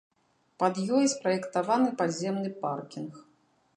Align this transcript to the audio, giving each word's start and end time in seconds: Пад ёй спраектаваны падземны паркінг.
Пад 0.61 0.79
ёй 0.99 1.05
спраектаваны 1.15 1.89
падземны 1.99 2.51
паркінг. 2.65 3.13